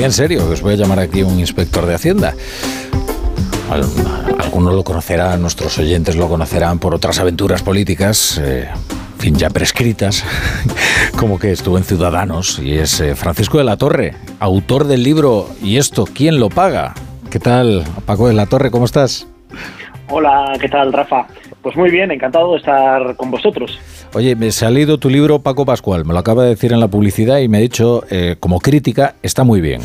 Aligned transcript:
decía 0.00 0.24
en 0.24 0.28
serio, 0.30 0.50
os 0.50 0.62
voy 0.62 0.72
a 0.72 0.76
llamar 0.76 0.98
aquí 0.98 1.22
un 1.22 1.38
inspector 1.38 1.84
de 1.84 1.94
Hacienda. 1.94 2.32
Algunos 4.38 4.72
lo 4.72 4.82
conocerán, 4.82 5.42
nuestros 5.42 5.78
oyentes 5.78 6.16
lo 6.16 6.26
conocerán 6.26 6.78
por 6.78 6.94
otras 6.94 7.18
aventuras 7.18 7.62
políticas. 7.62 8.40
Eh, 8.42 8.66
fin, 9.18 9.34
ya 9.34 9.50
prescritas, 9.50 10.24
como 11.18 11.38
que 11.38 11.52
estuvo 11.52 11.76
en 11.76 11.84
Ciudadanos, 11.84 12.58
y 12.60 12.78
es 12.78 12.98
eh, 13.00 13.14
Francisco 13.14 13.58
de 13.58 13.64
la 13.64 13.76
Torre, 13.76 14.14
autor 14.38 14.86
del 14.86 15.02
libro 15.02 15.50
¿Y 15.62 15.76
esto 15.76 16.06
quién 16.06 16.40
lo 16.40 16.48
paga? 16.48 16.94
¿Qué 17.30 17.38
tal, 17.38 17.84
Paco 18.06 18.28
de 18.28 18.32
la 18.32 18.46
Torre? 18.46 18.70
¿Cómo 18.70 18.86
estás? 18.86 19.26
Hola, 20.08 20.56
¿qué 20.58 20.70
tal, 20.70 20.94
Rafa? 20.94 21.26
Pues 21.62 21.76
muy 21.76 21.90
bien, 21.90 22.10
encantado 22.10 22.52
de 22.52 22.58
estar 22.58 23.16
con 23.16 23.30
vosotros. 23.30 23.78
Oye, 24.14 24.34
me 24.34 24.48
ha 24.48 24.70
leído 24.70 24.98
tu 24.98 25.10
libro 25.10 25.40
Paco 25.40 25.66
Pascual, 25.66 26.04
me 26.04 26.14
lo 26.14 26.18
acaba 26.18 26.44
de 26.44 26.50
decir 26.50 26.72
en 26.72 26.80
la 26.80 26.88
publicidad 26.88 27.38
y 27.38 27.48
me 27.48 27.58
ha 27.58 27.60
dicho, 27.60 28.04
eh, 28.10 28.36
como 28.40 28.60
crítica, 28.60 29.16
está 29.22 29.44
muy 29.44 29.60
bien. 29.60 29.82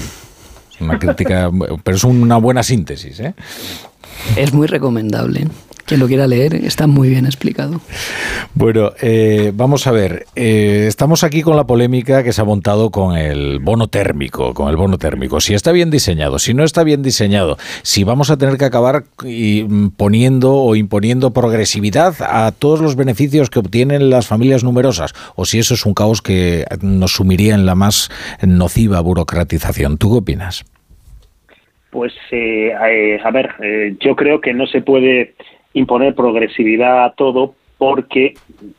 Una 0.79 0.97
crítica, 0.97 1.51
pero 1.83 1.97
es 1.97 2.03
una 2.03 2.37
buena 2.37 2.63
síntesis, 2.63 3.19
¿eh? 3.19 3.33
Es 4.37 4.53
muy 4.53 4.67
recomendable. 4.67 5.47
Quien 5.85 5.99
lo 5.99 6.07
quiera 6.07 6.25
leer 6.25 6.55
está 6.55 6.87
muy 6.87 7.09
bien 7.09 7.25
explicado. 7.25 7.79
Bueno, 8.55 8.93
eh, 9.01 9.51
vamos 9.53 9.85
a 9.85 9.91
ver. 9.91 10.25
Eh, 10.35 10.85
estamos 10.87 11.23
aquí 11.23 11.43
con 11.43 11.55
la 11.55 11.65
polémica 11.65 12.23
que 12.23 12.33
se 12.33 12.41
ha 12.41 12.43
montado 12.43 12.89
con 12.89 13.15
el 13.15 13.59
bono 13.59 13.87
térmico, 13.87 14.55
con 14.55 14.69
el 14.69 14.77
bono 14.77 14.97
térmico. 14.97 15.39
Si 15.39 15.53
está 15.53 15.71
bien 15.71 15.91
diseñado, 15.91 16.39
si 16.39 16.55
no 16.55 16.63
está 16.63 16.83
bien 16.83 17.03
diseñado, 17.03 17.57
si 17.83 18.03
vamos 18.03 18.31
a 18.31 18.37
tener 18.37 18.57
que 18.57 18.65
acabar 18.65 19.03
mm, 19.23 19.89
poniendo 19.89 20.55
o 20.55 20.75
imponiendo 20.75 21.33
progresividad 21.33 22.15
a 22.19 22.51
todos 22.51 22.81
los 22.81 22.95
beneficios 22.95 23.51
que 23.51 23.59
obtienen 23.59 24.09
las 24.09 24.25
familias 24.25 24.63
numerosas, 24.63 25.13
o 25.35 25.45
si 25.45 25.59
eso 25.59 25.75
es 25.75 25.85
un 25.85 25.93
caos 25.93 26.23
que 26.23 26.65
nos 26.81 27.11
sumiría 27.11 27.53
en 27.53 27.67
la 27.67 27.75
más 27.75 28.09
nociva 28.41 28.99
burocratización. 29.01 29.99
¿Tú 29.99 30.13
qué 30.13 30.17
opinas? 30.17 30.65
Pues, 31.91 32.13
eh, 32.31 32.73
a 32.73 33.31
ver, 33.31 33.97
yo 33.99 34.15
creo 34.15 34.41
que 34.41 34.53
no 34.53 34.65
se 34.65 34.81
puede 34.81 35.35
imponer 35.75 36.15
progresividad 36.15 37.05
a 37.05 37.11
todo 37.11 37.53
porque 37.77 38.33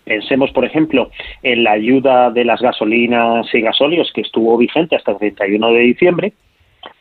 pensemos, 0.04 0.50
por 0.50 0.64
ejemplo, 0.64 1.10
en 1.42 1.64
la 1.64 1.72
ayuda 1.72 2.30
de 2.30 2.44
las 2.44 2.60
gasolinas 2.60 3.46
y 3.54 3.60
gasóleos 3.60 4.10
que 4.12 4.22
estuvo 4.22 4.56
vigente 4.56 4.96
hasta 4.96 5.12
el 5.12 5.18
31 5.18 5.70
de 5.72 5.80
diciembre 5.80 6.32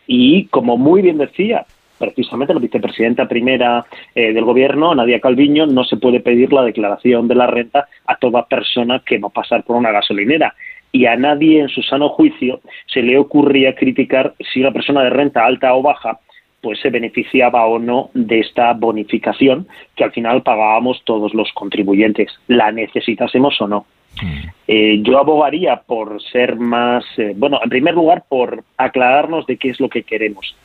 y, 0.05 0.45
como 0.47 0.77
muy 0.77 1.01
bien 1.01 1.17
decía 1.17 1.65
precisamente 1.97 2.53
la 2.53 2.59
vicepresidenta 2.59 3.25
primera 3.25 3.85
eh, 4.13 4.33
del 4.33 4.43
gobierno, 4.43 4.93
Nadia 4.93 5.21
Calviño, 5.21 5.65
no 5.65 5.85
se 5.85 5.95
puede 5.95 6.19
pedir 6.19 6.51
la 6.51 6.63
declaración 6.63 7.29
de 7.29 7.35
la 7.35 7.47
renta 7.47 7.87
a 8.05 8.17
toda 8.17 8.45
persona 8.47 9.01
que 9.05 9.17
va 9.17 9.29
a 9.29 9.31
pasar 9.31 9.63
por 9.63 9.77
una 9.77 9.91
gasolinera. 9.91 10.53
Y 10.91 11.05
a 11.05 11.15
nadie 11.15 11.61
en 11.61 11.69
su 11.69 11.81
sano 11.81 12.09
juicio 12.09 12.59
se 12.87 13.01
le 13.01 13.17
ocurría 13.17 13.75
criticar 13.75 14.33
si 14.51 14.59
una 14.59 14.71
persona 14.71 15.03
de 15.03 15.09
renta 15.09 15.45
alta 15.45 15.73
o 15.73 15.81
baja 15.81 16.19
pues 16.65 16.79
se 16.79 16.89
beneficiaba 16.89 17.63
o 17.67 17.77
no 17.77 18.09
de 18.15 18.39
esta 18.39 18.73
bonificación 18.73 19.67
que 19.95 20.03
al 20.03 20.11
final 20.11 20.41
pagábamos 20.41 20.99
todos 21.03 21.31
los 21.35 21.51
contribuyentes, 21.53 22.31
la 22.47 22.71
necesitásemos 22.71 23.61
o 23.61 23.67
no. 23.67 23.85
Mm. 24.19 24.49
Eh, 24.67 24.99
yo 25.03 25.19
abogaría 25.19 25.75
por 25.85 26.19
ser 26.23 26.55
más, 26.55 27.05
eh, 27.17 27.33
bueno, 27.35 27.59
en 27.63 27.69
primer 27.69 27.93
lugar, 27.93 28.23
por 28.27 28.63
aclararnos 28.77 29.45
de 29.45 29.57
qué 29.57 29.69
es 29.69 29.79
lo 29.79 29.89
que 29.89 30.01
queremos. 30.01 30.55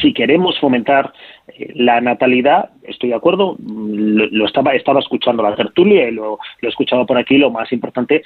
Si 0.00 0.14
queremos 0.14 0.58
fomentar 0.58 1.12
eh, 1.48 1.72
la 1.74 2.00
natalidad, 2.00 2.70
estoy 2.84 3.10
de 3.10 3.16
acuerdo, 3.16 3.56
lo, 3.58 4.46
estaba, 4.46 4.72
estaba 4.72 5.00
escuchando 5.00 5.42
la 5.42 5.56
tertulia 5.56 6.08
y 6.08 6.12
lo, 6.12 6.38
he 6.62 6.68
escuchado 6.68 7.04
por 7.04 7.18
aquí, 7.18 7.36
lo 7.36 7.50
más 7.50 7.70
importante 7.70 8.22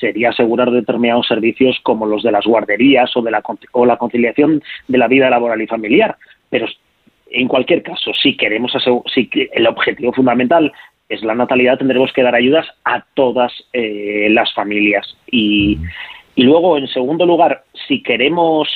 sería 0.00 0.30
asegurar 0.30 0.72
determinados 0.72 1.28
servicios 1.28 1.78
como 1.84 2.06
los 2.06 2.24
de 2.24 2.32
las 2.32 2.44
guarderías 2.44 3.16
o, 3.16 3.22
de 3.22 3.30
la, 3.30 3.40
o 3.70 3.86
la 3.86 3.98
conciliación 3.98 4.60
de 4.88 4.98
la 4.98 5.06
vida 5.06 5.30
laboral 5.30 5.62
y 5.62 5.68
familiar. 5.68 6.16
Pero 6.50 6.66
en 7.30 7.48
cualquier 7.48 7.82
caso, 7.82 8.12
si 8.12 8.36
queremos 8.36 8.72
si 9.14 9.30
el 9.52 9.66
objetivo 9.66 10.12
fundamental 10.12 10.72
es 11.08 11.22
la 11.22 11.34
natalidad, 11.34 11.78
tendremos 11.78 12.12
que 12.12 12.22
dar 12.22 12.34
ayudas 12.34 12.66
a 12.84 13.04
todas 13.14 13.52
eh, 13.72 14.28
las 14.30 14.52
familias. 14.54 15.16
Y, 15.30 15.78
luego, 16.36 16.78
en 16.78 16.86
segundo 16.88 17.26
lugar, 17.26 17.64
si 17.88 18.02
queremos 18.02 18.68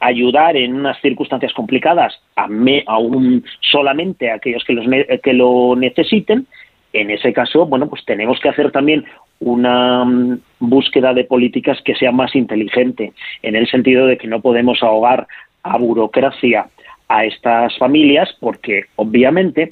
ayudar 0.00 0.56
en 0.56 0.74
unas 0.74 1.00
circunstancias 1.00 1.52
complicadas 1.52 2.20
a 2.36 2.46
aún 2.86 3.44
solamente 3.60 4.30
a 4.30 4.34
aquellos 4.34 4.64
que, 4.64 4.74
los, 4.74 4.86
que 5.22 5.32
lo 5.32 5.74
necesiten, 5.76 6.46
en 6.92 7.10
ese 7.10 7.32
caso, 7.32 7.66
bueno, 7.66 7.88
pues 7.88 8.04
tenemos 8.04 8.38
que 8.40 8.48
hacer 8.48 8.70
también 8.70 9.04
una 9.40 10.04
mm, 10.04 10.40
búsqueda 10.60 11.14
de 11.14 11.24
políticas 11.24 11.80
que 11.84 11.94
sea 11.94 12.12
más 12.12 12.34
inteligente, 12.34 13.12
en 13.42 13.56
el 13.56 13.68
sentido 13.68 14.06
de 14.06 14.18
que 14.18 14.28
no 14.28 14.40
podemos 14.40 14.82
ahogar 14.82 15.26
a 15.62 15.76
burocracia 15.78 16.68
a 17.08 17.24
estas 17.24 17.76
familias 17.78 18.28
porque 18.40 18.84
obviamente 18.96 19.70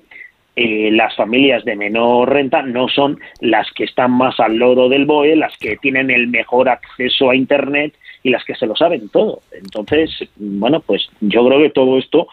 eh, 0.59 0.91
las 0.91 1.15
familias 1.15 1.65
de 1.67 1.77
menor 1.77 2.33
renta 2.33 2.63
no 2.63 2.89
son 2.89 3.21
las 3.41 3.71
que 3.73 3.85
están 3.85 4.13
más 4.13 4.41
al 4.41 4.57
loro 4.57 4.89
del 4.89 5.05
BOE, 5.05 5.37
las 5.37 5.55
que 5.59 5.77
tienen 5.77 6.11
el 6.11 6.29
mejor 6.29 6.71
acceso 6.71 7.29
a 7.29 7.37
Internet 7.37 7.95
y 8.23 8.31
las 8.31 8.43
que 8.43 8.55
se 8.55 8.67
lo 8.67 8.75
saben 8.75 9.11
todo. 9.11 9.41
Entonces, 9.53 10.11
bueno, 10.37 10.81
pues 10.81 11.11
yo 11.21 11.47
creo 11.47 11.61
que 11.61 11.71
todo 11.71 11.99
esto 11.99 12.29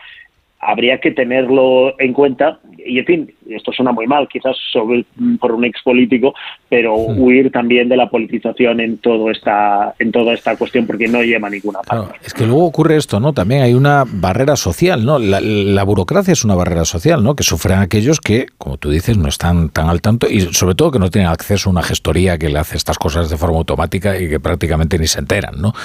habría 0.57 0.99
que 0.99 1.11
tenerlo 1.11 1.99
en 1.99 2.13
cuenta 2.13 2.59
y 2.77 2.99
en 2.99 3.05
fin, 3.05 3.33
esto 3.49 3.73
suena 3.73 3.91
muy 3.91 4.07
mal 4.07 4.27
quizás 4.29 4.55
sobre, 4.71 5.03
por 5.39 5.51
un 5.51 5.65
ex 5.65 5.81
político, 5.81 6.33
pero 6.73 6.95
huir 6.95 7.51
también 7.51 7.88
de 7.88 7.95
la 7.95 8.09
politización 8.09 8.79
en 8.79 8.97
todo 8.97 9.29
esta 9.29 9.94
en 10.00 10.11
toda 10.11 10.34
esta 10.34 10.56
cuestión 10.56 10.88
porque 10.88 11.07
no 11.07 11.22
lleva 11.22 11.47
a 11.47 11.51
ninguna 11.51 11.81
parte. 11.81 12.17
es 12.25 12.34
que 12.34 12.47
luego 12.47 12.66
ocurre 12.66 12.97
esto, 12.97 13.19
¿no? 13.19 13.31
También 13.31 13.61
hay 13.61 13.75
una 13.75 14.06
barrera 14.07 14.56
social, 14.56 15.06
¿no? 15.06 15.19
La, 15.19 15.83
burocracia 15.83 16.31
es 16.31 16.44
una 16.44 16.56
barrera 16.56 16.83
social, 16.83 17.23
¿no? 17.23 17.35
Que 17.35 17.44
sufren 17.44 17.78
aquellos 17.78 18.19
que, 18.19 18.47
como 18.57 18.78
tú 18.78 18.89
dices, 18.89 19.19
no 19.19 19.28
están 19.28 19.69
tan 19.69 19.88
al 19.88 20.01
tanto 20.01 20.28
y 20.28 20.41
sobre 20.51 20.73
todo 20.73 20.89
que 20.89 20.97
no 20.97 21.12
tienen 21.12 21.29
acceso 21.29 21.69
a 21.69 21.73
una 21.73 21.83
gestoría 21.83 22.39
que 22.39 22.50
le 22.50 22.57
hace 22.57 22.75
estas 22.75 22.97
cosas 22.97 23.29
de 23.29 23.38
forma 23.38 23.57
automática 23.57 24.19
y 24.19 24.28
que 24.28 24.39
prácticamente 24.39 24.97
ni 24.97 25.06
se 25.06 25.19
enteran, 25.19 25.62
¿no? 25.62 25.75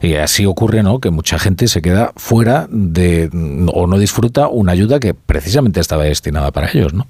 Y 0.00 0.14
así 0.14 0.46
ocurre, 0.46 0.84
¿no? 0.84 1.00
Que 1.00 1.10
mucha 1.10 1.40
gente 1.40 1.66
se 1.66 1.82
queda 1.82 2.12
fuera 2.14 2.68
de 2.70 3.30
o 3.72 3.88
no 3.88 3.98
disfruta 3.98 4.46
una 4.46 4.70
ayuda 4.70 5.00
que 5.00 5.12
precisamente 5.12 5.80
estaba 5.80 6.04
destinada 6.04 6.52
para 6.52 6.70
ellos, 6.70 6.94
¿no? 6.94 7.08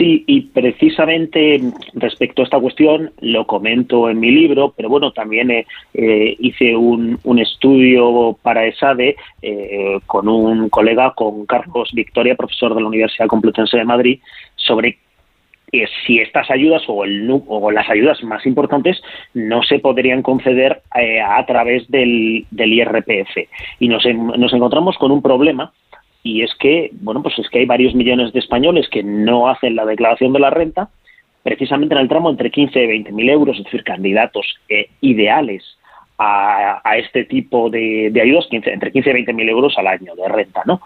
Sí, 0.00 0.24
y 0.26 0.40
precisamente 0.40 1.60
respecto 1.92 2.40
a 2.40 2.46
esta 2.46 2.58
cuestión 2.58 3.12
lo 3.20 3.46
comento 3.46 4.08
en 4.08 4.18
mi 4.18 4.30
libro, 4.30 4.72
pero 4.74 4.88
bueno, 4.88 5.12
también 5.12 5.50
eh, 5.50 5.66
eh, 5.92 6.36
hice 6.38 6.74
un, 6.74 7.18
estudio 7.38 8.34
para 8.40 8.64
ESADE 8.64 9.16
eh, 9.42 9.98
con 10.06 10.26
un 10.26 10.70
colega, 10.70 11.12
con 11.14 11.44
Carlos 11.44 11.90
Victoria, 11.92 12.34
profesor 12.34 12.74
de 12.74 12.80
la 12.80 12.86
Universidad 12.86 13.26
Complutense 13.26 13.76
de 13.76 13.84
Madrid, 13.84 14.20
sobre 14.56 14.96
si 16.06 16.18
estas 16.18 16.50
ayudas 16.50 16.82
o, 16.88 17.04
el, 17.04 17.30
o 17.46 17.70
las 17.70 17.90
ayudas 17.90 18.22
más 18.24 18.46
importantes 18.46 19.02
no 19.34 19.62
se 19.62 19.80
podrían 19.80 20.22
conceder 20.22 20.80
a 20.90 21.44
través 21.44 21.86
del, 21.90 22.46
del 22.50 22.72
IRPF. 22.72 23.36
Y 23.78 23.88
nos, 23.88 24.02
nos 24.06 24.52
encontramos 24.54 24.96
con 24.96 25.10
un 25.12 25.20
problema 25.20 25.72
y 26.22 26.42
es 26.42 26.54
que, 26.56 26.90
bueno, 26.92 27.22
pues 27.22 27.38
es 27.38 27.48
que 27.48 27.60
hay 27.60 27.66
varios 27.66 27.94
millones 27.94 28.32
de 28.32 28.40
españoles 28.40 28.88
que 28.90 29.02
no 29.02 29.48
hacen 29.48 29.76
la 29.76 29.86
declaración 29.86 30.32
de 30.32 30.40
la 30.40 30.50
renta, 30.50 30.90
precisamente 31.42 31.94
en 31.94 32.00
el 32.00 32.08
tramo 32.08 32.30
entre 32.30 32.50
15 32.50 32.82
y 32.82 32.86
20 32.86 33.12
mil 33.12 33.30
euros, 33.30 33.58
es 33.58 33.64
decir, 33.64 33.84
candidatos 33.84 34.46
eh, 34.68 34.90
ideales 35.00 35.64
a, 36.18 36.82
este 36.98 37.24
tipo 37.24 37.70
de, 37.70 38.12
ayudas, 38.22 38.46
entre 38.50 38.92
15 38.92 39.08
y 39.08 39.12
20 39.14 39.32
mil 39.32 39.48
euros 39.48 39.78
al 39.78 39.86
año 39.86 40.14
de 40.14 40.28
renta, 40.28 40.62
¿no? 40.66 40.82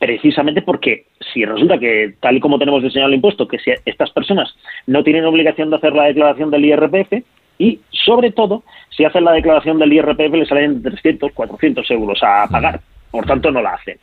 Precisamente 0.00 0.62
porque 0.62 1.04
si 1.32 1.44
resulta 1.44 1.78
que, 1.78 2.14
tal 2.18 2.36
y 2.36 2.40
como 2.40 2.58
tenemos 2.58 2.82
diseñado 2.82 3.08
el 3.08 3.14
impuesto, 3.14 3.46
que 3.46 3.60
si 3.60 3.70
estas 3.84 4.10
personas 4.10 4.52
no 4.88 5.04
tienen 5.04 5.24
obligación 5.24 5.70
de 5.70 5.76
hacer 5.76 5.92
la 5.92 6.06
declaración 6.06 6.50
del 6.50 6.64
IRPF, 6.64 7.22
y 7.58 7.78
sobre 7.92 8.32
todo, 8.32 8.64
si 8.90 9.04
hacen 9.04 9.24
la 9.24 9.30
declaración 9.30 9.78
del 9.78 9.92
IRPF 9.92 10.34
les 10.34 10.48
salen 10.48 10.82
300, 10.82 11.30
400 11.32 11.88
euros 11.92 12.20
a 12.24 12.48
pagar, 12.48 12.80
por 13.12 13.24
tanto 13.24 13.52
no 13.52 13.62
la 13.62 13.74
hacen. 13.74 13.98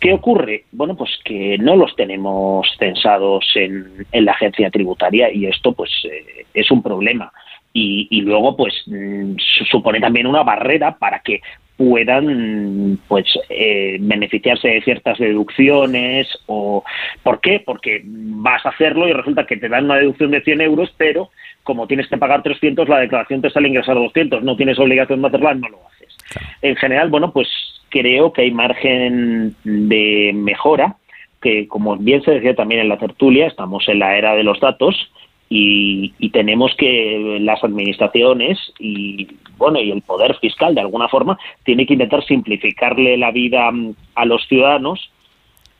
¿Qué 0.00 0.12
ocurre? 0.12 0.64
Bueno, 0.70 0.96
pues 0.96 1.10
que 1.24 1.58
no 1.58 1.74
los 1.74 1.96
tenemos 1.96 2.68
censados 2.78 3.44
en, 3.56 4.06
la 4.12 4.32
agencia 4.32 4.70
tributaria 4.70 5.32
y 5.32 5.46
esto 5.46 5.72
pues 5.72 5.90
eh, 6.04 6.46
es 6.54 6.70
un 6.70 6.82
problema. 6.82 7.32
Y, 7.72 8.22
luego 8.22 8.56
pues 8.56 8.74
mm, 8.86 9.36
supone 9.70 10.00
también 10.00 10.26
una 10.26 10.42
barrera 10.42 10.98
para 10.98 11.20
que 11.20 11.40
puedan 11.76 12.98
pues 13.06 13.26
eh, 13.48 13.98
beneficiarse 14.00 14.66
de 14.66 14.82
ciertas 14.82 15.16
deducciones 15.18 16.26
o 16.46 16.82
¿por 17.22 17.40
qué? 17.40 17.62
Porque 17.64 18.02
vas 18.04 18.66
a 18.66 18.70
hacerlo 18.70 19.06
y 19.06 19.12
resulta 19.12 19.46
que 19.46 19.58
te 19.58 19.68
dan 19.68 19.84
una 19.84 19.96
deducción 19.96 20.32
de 20.32 20.40
100 20.40 20.60
euros 20.60 20.92
pero 20.96 21.30
como 21.62 21.86
tienes 21.86 22.08
que 22.08 22.18
pagar 22.18 22.42
300 22.42 22.88
la 22.88 22.98
declaración 22.98 23.42
te 23.42 23.50
sale 23.50 23.68
ingresar 23.68 23.94
200 23.94 24.42
no 24.42 24.56
tienes 24.56 24.76
obligación 24.80 25.22
de 25.22 25.28
hacerla 25.28 25.54
no 25.54 25.68
lo 25.68 25.78
haces 25.86 26.16
en 26.62 26.74
general 26.74 27.10
bueno 27.10 27.32
pues 27.32 27.46
creo 27.88 28.32
que 28.32 28.42
hay 28.42 28.50
margen 28.50 29.54
de 29.64 30.32
mejora, 30.34 30.96
que 31.40 31.68
como 31.68 31.96
bien 31.96 32.22
se 32.22 32.32
decía 32.32 32.54
también 32.54 32.80
en 32.80 32.88
la 32.88 32.98
tertulia, 32.98 33.46
estamos 33.46 33.88
en 33.88 34.00
la 34.00 34.16
era 34.16 34.34
de 34.34 34.42
los 34.42 34.60
datos 34.60 35.10
y, 35.48 36.12
tenemos 36.32 36.74
que 36.76 37.38
las 37.40 37.64
administraciones 37.64 38.58
y 38.78 39.26
bueno 39.56 39.80
y 39.80 39.90
el 39.90 40.02
poder 40.02 40.36
fiscal 40.36 40.74
de 40.74 40.82
alguna 40.82 41.08
forma 41.08 41.38
tiene 41.64 41.86
que 41.86 41.94
intentar 41.94 42.24
simplificarle 42.24 43.16
la 43.16 43.30
vida 43.30 43.70
mm, 43.70 43.94
a 44.14 44.24
los 44.24 44.46
ciudadanos 44.46 45.10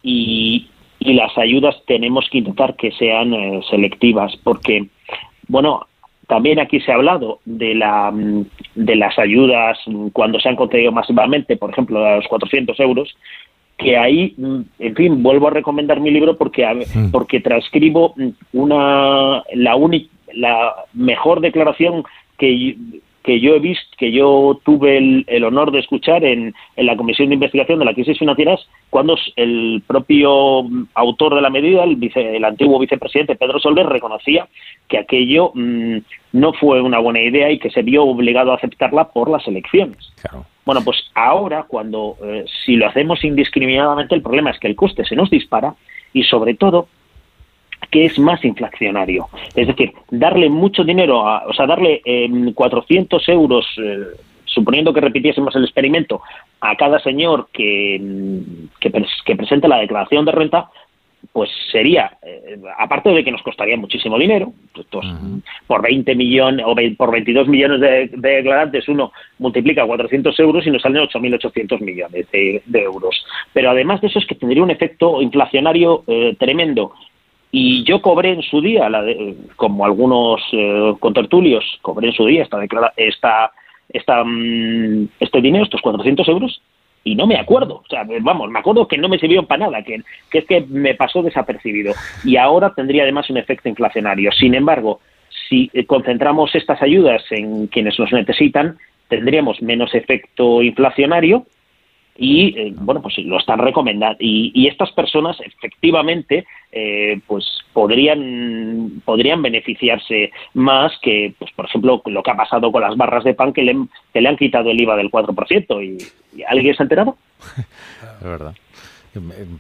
y, 0.03 0.67
y 0.99 1.13
las 1.13 1.37
ayudas 1.37 1.77
tenemos 1.87 2.29
que 2.31 2.39
intentar 2.39 2.77
que 2.77 2.91
sean 2.93 3.35
eh, 3.35 3.61
selectivas 3.71 4.35
porque 4.43 4.87
bueno 5.47 5.87
también 6.29 6.61
aquí 6.61 6.79
se 6.81 6.93
ha 6.93 6.95
hablado 6.95 7.41
de 7.45 7.75
la 7.75 8.13
mm, 8.13 8.45
de 8.77 8.97
las 8.97 9.19
ayudas 9.19 9.79
mm, 9.87 10.09
cuando 10.09 10.39
se 10.39 10.49
han 10.49 10.57
concedido 10.57 10.93
masivamente 10.93 11.57
por 11.57 11.71
ejemplo 11.71 12.05
a 12.05 12.17
los 12.17 12.29
400 12.29 12.79
euros 12.81 13.17
que 13.79 13.97
ahí, 13.97 14.35
mm, 14.37 14.61
en 14.81 14.95
fin, 14.97 15.23
vuelvo 15.23 15.47
a 15.49 15.53
recomendar 15.53 16.01
mi 16.01 16.11
libro 16.11 16.37
porque, 16.37 16.67
porque 17.13 17.41
transcribo 17.41 18.15
una, 18.53 19.45
la, 19.55 19.77
única, 19.77 20.13
la 20.35 20.75
mejor 20.93 21.41
declaración 21.41 22.03
que, 22.37 22.77
que 23.29 23.41
yo 23.41 23.55
he 23.55 23.59
visto, 23.59 23.85
que 23.99 24.11
yo 24.11 24.59
tuve 24.65 24.97
el, 24.97 25.45
honor 25.45 25.71
de 25.71 25.81
escuchar 25.81 26.25
en, 26.25 26.55
en, 26.77 26.87
la 26.87 26.97
Comisión 26.97 27.29
de 27.29 27.35
Investigación 27.35 27.79
de 27.79 27.85
la 27.85 27.93
Crisis 27.93 28.19
Financieras, 28.19 28.67
cuando 28.89 29.19
el 29.37 29.83
propio 29.87 30.67
autor 30.95 31.35
de 31.35 31.43
la 31.43 31.51
medida, 31.51 31.85
el, 31.85 31.97
vice, 31.97 32.37
el 32.37 32.43
antiguo 32.47 32.79
vicepresidente 32.79 33.37
Pedro 33.37 33.61
Soler, 33.61 33.85
reconocía 33.85 34.49
que 34.89 34.97
aquello 34.97 35.53
mm, 35.55 35.99
no 36.33 36.55
fue 36.55 36.81
una 36.81 37.01
buena 37.01 37.21
idea 37.21 37.51
y 37.51 37.59
que 37.59 37.69
se 37.69 37.83
vio 37.83 38.05
obligado 38.05 38.51
a 38.51 38.55
aceptarla 38.55 39.09
por 39.11 39.29
las 39.29 39.47
elecciones. 39.47 40.11
Claro. 40.23 40.47
Bueno, 40.65 40.81
pues 40.83 40.97
ahora, 41.15 41.67
cuando 41.69 42.17
eh, 42.25 42.47
si 42.65 42.77
lo 42.77 42.89
hacemos 42.89 43.23
indiscriminadamente, 43.25 44.15
el 44.15 44.23
problema 44.23 44.53
es 44.53 44.59
que 44.59 44.69
el 44.69 44.75
coste 44.75 45.05
se 45.05 45.17
nos 45.17 45.29
dispara 45.29 45.75
y, 46.15 46.23
sobre 46.23 46.55
todo, 46.55 46.89
que 47.91 48.05
es 48.05 48.19
más 48.19 48.45
inflacionario. 48.45 49.27
Es 49.55 49.67
decir, 49.67 49.93
darle 50.11 50.49
mucho 50.49 50.85
dinero, 50.85 51.21
o 51.21 51.53
sea, 51.53 51.67
darle 51.67 52.03
400 52.55 53.29
em, 53.29 53.35
euros, 53.35 53.67
eh, 53.79 53.99
suponiendo 54.45 54.93
que 54.93 55.01
repitiésemos 55.01 55.55
el 55.57 55.65
experimento, 55.65 56.21
a 56.61 56.77
cada 56.77 56.99
señor 57.01 57.49
que, 57.53 58.01
que, 58.81 58.93
que 59.25 59.37
presente 59.37 59.69
la 59.69 59.79
declaración 59.79 60.25
de 60.25 60.33
renta, 60.33 60.71
pues 61.33 61.51
sería, 61.71 62.17
eh, 62.23 62.59
aparte 62.79 63.11
de 63.11 63.25
que 63.25 63.33
nos 63.33 63.43
costaría 63.43 63.77
muchísimo 63.77 64.19
dinero, 64.19 64.53
pues, 64.73 65.07
por 65.67 65.83
20 65.83 66.15
millones 66.15 66.65
o 66.67 66.75
por 66.97 67.11
22 67.11 67.49
millones 67.49 67.81
de, 67.81 68.11
declarantes 68.17 68.89
uno 68.89 69.13
multiplica 69.39 69.87
400 69.87 70.39
euros 70.41 70.67
y 70.67 70.71
nos 70.71 70.83
salen 70.83 71.03
8.800 71.03 71.81
millones 71.81 72.27
de, 72.31 72.63
euros. 72.73 73.25
Pero 73.53 73.71
además 73.71 74.01
de 74.01 74.09
eso 74.09 74.19
es 74.19 74.27
que 74.27 74.37
tendría 74.37 74.63
un 74.63 74.71
efecto 74.71 75.21
inflacionario 75.21 76.05
eh, 76.07 76.37
tremendo. 76.39 76.93
Y 77.51 77.83
yo 77.85 78.03
cobré 78.03 78.33
en 78.33 78.43
su 78.43 78.61
día, 78.61 78.89
la 78.91 79.05
como 79.57 79.85
algunos 79.85 80.41
eh, 80.53 80.95
contertulios, 81.01 81.65
cobré 81.81 82.09
en 82.09 82.13
su 82.13 82.27
día 82.27 82.43
esta, 82.43 82.61
esta, 82.97 83.53
esta, 83.89 84.25
mm, 84.25 85.09
este 85.19 85.41
dinero, 85.41 85.65
estos 85.65 85.81
400 85.81 86.29
euros, 86.29 86.61
y 87.05 87.15
no 87.15 87.27
me 87.27 87.37
acuerdo. 87.37 87.77
O 87.77 87.89
sea, 87.89 88.05
vamos, 88.21 88.51
me 88.51 88.59
acuerdo 88.59 88.87
que 88.87 88.99
no 88.99 89.09
me 89.09 89.19
sirvió 89.19 89.45
para 89.45 89.67
nada, 89.67 89.83
que, 89.83 90.03
es 90.33 90.45
que 90.45 90.61
me 90.69 90.95
pasó 90.95 91.23
desapercibido. 91.23 91.95
Y 92.25 92.37
ahora 92.37 92.75
tendría 92.75 93.05
además 93.05 93.31
un 93.31 93.39
efecto 93.39 93.69
inflacionario. 93.69 94.31
Sin 94.33 94.55
embargo, 94.55 95.01
si 95.49 95.71
concentramos 95.87 96.55
estas 96.55 96.83
ayudas 96.83 97.23
en 97.31 97.69
quienes 97.69 97.99
los 97.99 98.13
necesitan, 98.13 98.77
tendríamos 99.09 99.63
menos 99.63 99.95
efecto 99.95 100.63
inflacionario 100.63 101.47
y 102.19 102.59
eh, 102.59 102.75
bueno 102.77 103.01
pues 103.01 103.17
lo 103.19 103.39
están 103.39 103.61
recomendando. 103.61 104.19
Y, 104.21 104.67
estas 104.67 104.93
personas 104.93 105.39
efectivamente 105.41 106.45
eh, 106.73 107.21
pues 107.27 107.47
podrían 107.73 109.01
podrían 109.05 109.41
beneficiarse 109.41 110.31
más 110.53 110.93
que 111.01 111.33
pues 111.39 111.51
por 111.53 111.67
ejemplo 111.67 112.03
lo 112.05 112.23
que 112.23 112.31
ha 112.31 112.37
pasado 112.37 112.71
con 112.71 112.83
las 112.83 112.97
barras 112.97 113.25
de 113.25 113.35
pan 113.35 113.53
que 113.53 113.63
le, 113.63 113.77
que 114.13 114.21
le 114.21 114.29
han 114.29 114.37
quitado 114.37 114.71
el 114.71 114.81
IVA 114.81 114.97
del 114.97 115.11
4% 115.11 115.83
y, 115.83 116.39
y 116.39 116.43
alguien 116.43 116.75
se 116.75 116.83
ha 116.83 116.85
enterado 116.85 117.17
es 118.21 118.25
verdad 118.25 118.55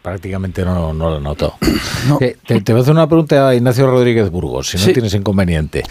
Prácticamente 0.02 0.64
no, 0.64 0.92
lo 0.92 1.20
noto. 1.20 1.54
Eh, 2.20 2.36
te, 2.46 2.72
voy 2.72 2.80
a 2.80 2.82
hacer 2.82 2.94
una 2.94 3.06
pregunta 3.06 3.48
a 3.48 3.54
Ignacio 3.54 3.86
Rodríguez 3.86 4.30
Burgos, 4.30 4.68
si 4.68 4.78
no 4.78 4.92
tienes 4.92 5.14
inconveniente. 5.14 5.82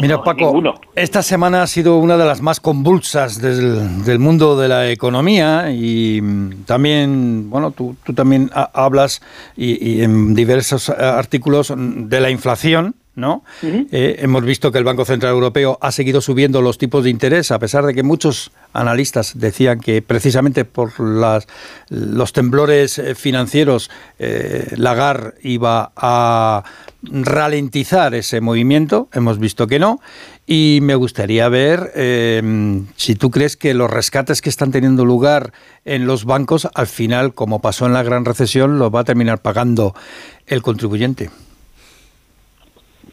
Mira, 0.00 0.22
Paco, 0.22 0.62
esta 0.94 1.22
semana 1.22 1.62
ha 1.62 1.66
sido 1.66 1.96
una 1.98 2.16
de 2.16 2.24
las 2.24 2.40
más 2.40 2.60
convulsas 2.60 3.40
del, 3.40 4.18
mundo 4.18 4.58
de 4.58 4.68
la 4.68 4.90
economía 4.90 5.70
y 5.70 6.20
mm, 6.22 6.64
también, 6.64 7.50
bueno, 7.50 7.72
tú, 7.72 7.96
también 8.14 8.50
hablas 8.54 9.20
y 9.56 10.02
en 10.02 10.34
diversos 10.34 10.88
artículos 10.90 11.72
de 11.76 12.20
la 12.20 12.30
inflación 12.30 12.94
¿no? 13.16 13.42
Eh, 13.62 14.16
hemos 14.20 14.44
visto 14.44 14.70
que 14.70 14.78
el 14.78 14.84
Banco 14.84 15.06
Central 15.06 15.32
Europeo 15.32 15.78
ha 15.80 15.90
seguido 15.90 16.20
subiendo 16.20 16.60
los 16.60 16.76
tipos 16.76 17.02
de 17.02 17.10
interés, 17.10 17.50
a 17.50 17.58
pesar 17.58 17.84
de 17.86 17.94
que 17.94 18.02
muchos 18.02 18.52
analistas 18.74 19.32
decían 19.38 19.80
que 19.80 20.02
precisamente 20.02 20.66
por 20.66 21.00
las, 21.00 21.48
los 21.88 22.34
temblores 22.34 22.98
eh, 22.98 23.14
financieros 23.14 23.90
eh, 24.18 24.74
Lagarde 24.76 25.32
iba 25.42 25.92
a 25.96 26.62
ralentizar 27.02 28.14
ese 28.14 28.42
movimiento. 28.42 29.08
Hemos 29.12 29.38
visto 29.38 29.66
que 29.66 29.78
no. 29.78 30.00
Y 30.46 30.80
me 30.82 30.94
gustaría 30.94 31.48
ver 31.48 31.92
em, 31.96 32.86
si 32.96 33.16
tú 33.16 33.30
crees 33.30 33.56
que 33.56 33.74
los 33.74 33.90
rescates 33.90 34.42
que 34.42 34.50
están 34.50 34.70
teniendo 34.70 35.04
lugar 35.04 35.52
en 35.84 36.06
los 36.06 36.24
bancos, 36.24 36.68
al 36.74 36.86
final, 36.86 37.34
como 37.34 37.60
pasó 37.60 37.86
en 37.86 37.94
la 37.94 38.02
gran 38.02 38.24
recesión, 38.24 38.78
los 38.78 38.94
va 38.94 39.00
a 39.00 39.04
terminar 39.04 39.40
pagando 39.40 39.94
el 40.46 40.62
contribuyente. 40.62 41.30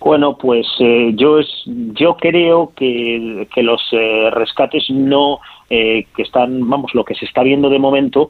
Bueno, 0.03 0.37
pues 0.37 0.67
eh, 0.79 1.13
yo 1.15 1.39
es, 1.39 1.47
yo 1.65 2.17
creo 2.17 2.73
que, 2.75 3.47
los 3.55 3.81
eh, 3.93 4.29
rescates 4.31 4.89
no 4.89 5.39
eh, 5.69 6.07
que 6.15 6.23
están, 6.23 6.69
vamos, 6.69 6.93
lo 6.93 7.05
que 7.05 7.15
se 7.15 7.25
está 7.25 7.41
viendo 7.41 7.69
de 7.69 7.79
momento 7.79 8.29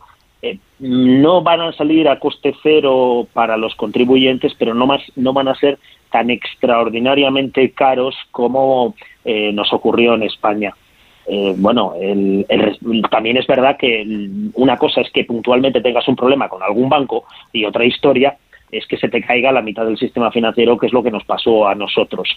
no 0.80 1.42
van 1.42 1.62
a 1.62 1.72
salir 1.72 2.10
a 2.10 2.20
coste 2.20 2.54
cero 2.62 3.25
para 3.31 3.56
los 3.56 3.75
contribuyentes, 3.75 4.54
pero 4.60 4.74
no 4.74 4.86
más 4.86 5.02
no 5.16 5.31
van 5.31 5.48
a 5.48 5.56
ser 5.56 5.80
tan 6.12 6.30
extraordinariamente 6.30 7.72
caros 7.72 8.14
como 8.31 8.94
nos 9.24 9.72
ocurrió 9.72 10.16
en 10.16 10.24
España. 10.24 10.74
bueno, 11.56 11.94
también 13.10 13.38
es 13.38 13.48
verdad 13.48 13.78
que 13.78 14.06
una 14.56 14.75
cosa 14.75 15.00
es 15.00 15.10
que 15.12 15.24
puntualmente 15.24 15.80
tengas 15.80 16.10
un 16.10 16.18
problema 16.18 16.50
con 16.50 16.62
algún 16.62 16.90
banco 16.90 17.24
y 17.54 17.64
otra 17.64 17.86
historia 17.86 18.38
es 18.74 18.86
que 18.88 18.98
se 18.98 19.10
te 19.10 19.22
caiga 19.22 19.52
la 19.52 19.62
mitad 19.62 19.86
del 19.86 19.98
sistema 19.98 20.31
financiero, 20.31 20.78
que 20.78 20.88
es 20.88 20.94
lo 20.94 21.04
que 21.04 21.12
nos 21.12 21.24
pasó 21.24 21.68
a 21.68 21.75
nosotros. 21.75 22.28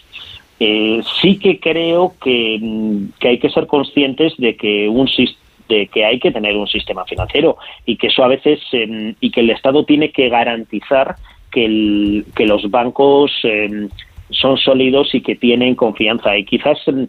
Eh, 0.59 1.01
sí 1.21 1.37
que 1.37 1.59
creo 1.59 2.13
que, 2.21 2.59
hay 3.21 3.39
que 3.39 3.49
ser 3.49 3.67
conscientes 3.67 4.33
de 4.37 4.55
que 4.55 4.89
un 4.89 5.07
de 5.69 5.87
que 5.87 6.05
hay 6.05 6.19
que 6.19 6.31
tener 6.31 6.55
un 6.55 6.67
sistema 6.67 7.03
financiero 7.05 7.57
y 7.85 7.97
que 7.97 8.07
eso 8.07 8.23
a 8.23 8.29
veces 8.29 8.59
em, 8.71 9.15
y 9.19 9.31
que 9.31 9.41
el 9.41 9.49
Estado 9.49 9.83
tiene 9.83 10.11
que 10.11 10.29
garantizar 10.29 11.15
que, 11.51 11.65
el, 11.65 12.25
que 12.35 12.45
los 12.45 12.71
bancos 12.71 13.31
em, 13.43 13.89
son 14.29 14.57
sólidos 14.57 15.13
y 15.13 15.21
que 15.21 15.35
tienen 15.35 15.75
confianza 15.75 16.37
y 16.37 16.45
quizás 16.45 16.77
em, 16.87 17.07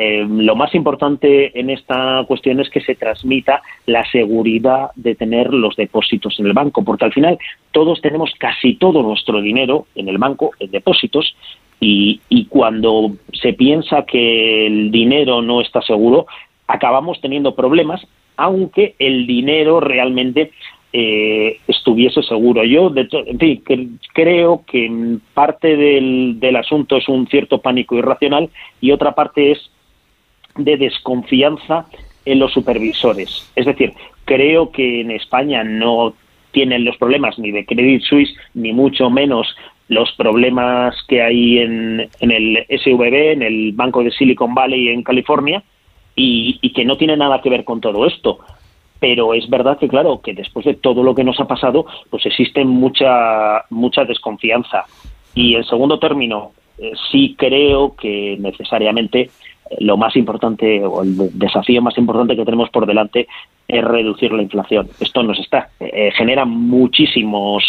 eh, 0.00 0.24
lo 0.28 0.54
más 0.54 0.76
importante 0.76 1.58
en 1.58 1.70
esta 1.70 2.24
cuestión 2.28 2.60
es 2.60 2.70
que 2.70 2.80
se 2.80 2.94
transmita 2.94 3.62
la 3.84 4.08
seguridad 4.12 4.92
de 4.94 5.16
tener 5.16 5.52
los 5.52 5.74
depósitos 5.74 6.38
en 6.38 6.46
el 6.46 6.52
banco, 6.52 6.84
porque 6.84 7.06
al 7.06 7.12
final 7.12 7.36
todos 7.72 8.00
tenemos 8.00 8.32
casi 8.38 8.76
todo 8.76 9.02
nuestro 9.02 9.42
dinero 9.42 9.86
en 9.96 10.08
el 10.08 10.18
banco, 10.18 10.52
en 10.60 10.70
depósitos, 10.70 11.34
y, 11.80 12.20
cuando 12.48 13.12
se 13.32 13.52
piensa 13.52 14.04
que 14.04 14.66
el 14.66 14.90
dinero 14.92 15.42
no 15.42 15.60
está 15.60 15.82
seguro, 15.82 16.26
acabamos 16.68 17.20
teniendo 17.20 17.56
problemas, 17.56 18.00
aunque 18.36 18.94
el 19.00 19.26
dinero 19.26 19.80
realmente 19.80 20.52
eh, 20.92 21.58
estuviese 21.66 22.22
seguro. 22.22 22.64
Yo, 22.64 22.90
de 22.90 23.08
en 23.12 23.38
fin, 23.38 23.98
creo 24.12 24.62
que 24.64 25.18
parte 25.34 25.76
del 25.76 26.56
asunto 26.56 26.96
es 26.96 27.08
un 27.08 27.26
cierto 27.26 27.58
pánico 27.58 27.96
irracional 27.96 28.48
y 28.80 28.92
otra 28.92 29.14
parte 29.14 29.52
es 29.52 29.70
de 30.58 30.76
desconfianza 30.76 31.86
en 32.24 32.38
los 32.38 32.52
supervisores. 32.52 33.50
Es 33.56 33.64
decir, 33.64 33.94
creo 34.26 34.70
que 34.70 35.00
en 35.00 35.10
España 35.10 35.64
no 35.64 36.12
tienen 36.52 36.84
los 36.84 36.96
problemas 36.98 37.38
ni 37.38 37.50
de 37.50 37.64
Credit 37.64 38.02
Suisse, 38.02 38.34
ni 38.54 38.72
mucho 38.72 39.08
menos 39.08 39.56
los 39.88 40.12
problemas 40.12 40.94
que 41.08 41.22
hay 41.22 41.58
en, 41.60 42.08
en 42.20 42.30
el 42.30 42.66
SVB, 42.68 43.32
en 43.32 43.42
el 43.42 43.72
Banco 43.72 44.02
de 44.02 44.10
Silicon 44.10 44.54
Valley 44.54 44.88
en 44.88 45.02
California, 45.02 45.62
y, 46.18 46.72
que 46.72 46.84
no 46.84 46.96
tiene 46.96 47.16
nada 47.16 47.40
que 47.40 47.50
ver 47.50 47.64
con 47.64 47.80
todo 47.80 48.06
esto 48.06 48.38
pero 49.00 49.32
es 49.32 49.48
verdad 49.48 49.78
que 49.78 49.86
claro 49.86 50.20
que 50.20 50.34
después 50.34 50.66
de 50.66 50.74
todo 50.74 51.04
lo 51.04 51.14
que 51.14 51.22
nos 51.22 51.38
ha 51.38 51.46
pasado 51.46 51.86
pues 52.10 52.26
existe 52.26 52.64
mucha 52.64 53.64
mucha 53.70 54.04
desconfianza 54.04 54.84
y 55.34 55.54
en 55.54 55.64
segundo 55.64 56.00
término 56.00 56.50
eh, 56.78 56.92
sí 57.12 57.36
creo 57.38 57.94
que 57.94 58.36
necesariamente 58.40 59.30
lo 59.80 59.96
más 59.96 60.16
importante 60.16 60.84
o 60.84 61.02
el 61.02 61.16
desafío 61.38 61.82
más 61.82 61.96
importante 61.98 62.36
que 62.36 62.44
tenemos 62.44 62.70
por 62.70 62.86
delante 62.86 63.28
es 63.66 63.84
reducir 63.84 64.32
la 64.32 64.42
inflación. 64.42 64.88
Esto 65.00 65.22
nos 65.22 65.38
está, 65.38 65.70
eh, 65.80 66.10
genera 66.16 66.44
muchísimos 66.44 67.64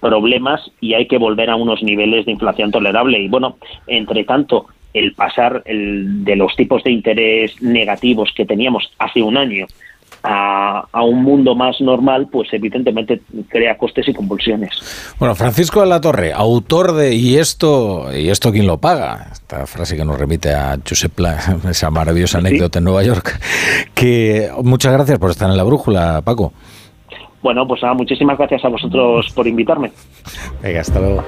problemas 0.00 0.70
y 0.80 0.94
hay 0.94 1.06
que 1.06 1.18
volver 1.18 1.50
a 1.50 1.56
unos 1.56 1.82
niveles 1.82 2.26
de 2.26 2.32
inflación 2.32 2.70
tolerable. 2.70 3.18
Y 3.18 3.28
bueno, 3.28 3.56
entre 3.86 4.24
tanto, 4.24 4.66
el 4.92 5.12
pasar 5.14 5.62
el, 5.66 6.24
de 6.24 6.36
los 6.36 6.54
tipos 6.56 6.82
de 6.84 6.92
interés 6.92 7.60
negativos 7.60 8.32
que 8.34 8.46
teníamos 8.46 8.90
hace 8.98 9.22
un 9.22 9.36
año 9.36 9.66
a, 10.24 11.02
un 11.02 11.22
mundo 11.22 11.54
más 11.54 11.80
normal, 11.80 12.28
pues 12.30 12.48
evidentemente 12.52 13.20
crea 13.48 13.76
costes 13.76 14.08
y 14.08 14.14
convulsiones. 14.14 14.70
Bueno, 15.18 15.34
Francisco 15.34 15.80
de 15.80 15.86
la 15.86 16.00
Torre, 16.00 16.32
autor 16.32 16.92
de 16.92 17.14
¿Y 17.14 17.36
esto, 17.36 18.06
y 18.16 18.30
esto 18.30 18.50
quién 18.50 18.66
lo 18.66 18.78
paga? 18.78 19.28
Esta 19.32 19.66
frase 19.66 19.96
que 19.96 20.04
nos 20.04 20.18
remite 20.18 20.52
a 20.52 20.78
Josep 20.86 21.12
esa 21.68 21.90
maravillosa 21.90 22.38
anécdota 22.38 22.78
en 22.78 22.84
Nueva 22.84 23.02
York. 23.02 23.38
Que 23.94 24.50
muchas 24.62 24.92
gracias 24.92 25.18
por 25.18 25.30
estar 25.30 25.50
en 25.50 25.56
la 25.56 25.62
brújula, 25.62 26.22
Paco. 26.22 26.52
Bueno, 27.42 27.66
pues 27.68 27.82
nada, 27.82 27.94
muchísimas 27.94 28.38
gracias 28.38 28.64
a 28.64 28.68
vosotros 28.68 29.30
por 29.34 29.46
invitarme. 29.46 29.92
Venga, 30.62 30.80
hasta 30.80 30.98
luego. 30.98 31.24